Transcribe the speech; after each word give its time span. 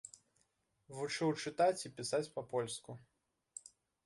Вучыў 0.99 1.29
чытаць 1.43 1.83
і 1.87 1.93
пісаць 2.01 2.23
па-польску. 2.39 2.91